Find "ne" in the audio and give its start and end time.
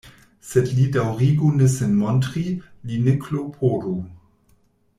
1.57-1.67, 3.09-3.15